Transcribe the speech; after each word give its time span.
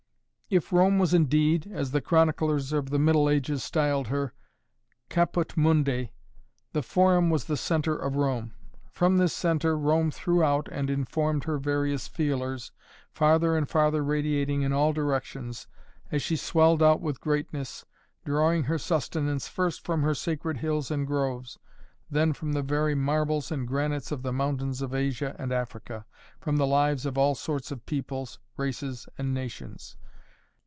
If 0.53 0.73
Rome 0.73 0.99
was 0.99 1.13
indeed, 1.13 1.71
as 1.73 1.91
the 1.91 2.01
chroniclers 2.01 2.73
of 2.73 2.89
the 2.89 2.99
Middle 2.99 3.29
Ages 3.29 3.63
styled 3.63 4.07
her, 4.07 4.33
"Caput 5.07 5.55
Mundi," 5.55 6.11
the 6.73 6.83
Forum 6.83 7.29
was 7.29 7.45
the 7.45 7.55
centre 7.55 7.95
of 7.95 8.17
Rome. 8.17 8.53
From 8.91 9.15
this 9.15 9.31
centre 9.31 9.77
Rome 9.77 10.11
threw 10.11 10.43
out 10.43 10.67
and 10.69 10.89
informed 10.89 11.45
her 11.45 11.57
various 11.57 12.09
feelers, 12.09 12.73
farther 13.13 13.55
and 13.55 13.69
farther 13.69 14.03
radiating 14.03 14.61
in 14.61 14.73
all 14.73 14.91
directions, 14.91 15.67
as 16.11 16.21
she 16.21 16.35
swelled 16.35 16.83
out 16.83 16.99
with 16.99 17.21
greatness, 17.21 17.85
drawing 18.25 18.63
her 18.63 18.77
sustenance 18.77 19.47
first 19.47 19.85
from 19.85 20.01
her 20.03 20.13
sacred 20.13 20.57
hills 20.57 20.91
and 20.91 21.07
groves, 21.07 21.57
then 22.09 22.33
from 22.33 22.51
the 22.51 22.61
very 22.61 22.93
marbles 22.93 23.53
and 23.53 23.69
granites 23.69 24.11
of 24.11 24.21
the 24.21 24.33
mountains 24.33 24.81
of 24.81 24.93
Asia 24.93 25.33
and 25.39 25.53
Africa, 25.53 26.05
from 26.41 26.57
the 26.57 26.67
lives 26.67 27.05
of 27.05 27.17
all 27.17 27.35
sorts 27.35 27.71
of 27.71 27.85
peoples, 27.85 28.37
races 28.57 29.07
and 29.17 29.33
nations. 29.33 29.95